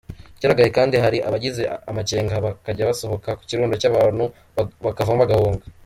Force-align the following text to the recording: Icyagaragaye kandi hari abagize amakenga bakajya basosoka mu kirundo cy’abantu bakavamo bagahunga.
Icyagaragaye 0.35 0.69
kandi 0.77 0.95
hari 1.03 1.17
abagize 1.27 1.61
amakenga 1.89 2.43
bakajya 2.45 2.89
basosoka 2.89 3.29
mu 3.39 3.43
kirundo 3.49 3.75
cy’abantu 3.81 4.23
bakavamo 4.85 5.21
bagahunga. 5.23 5.63